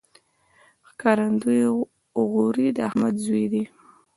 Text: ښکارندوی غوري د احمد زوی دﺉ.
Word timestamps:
ښکارندوی 0.89 1.61
غوري 2.31 2.67
د 2.73 2.77
احمد 2.89 3.15
زوی 3.25 3.45
دﺉ. 3.53 3.65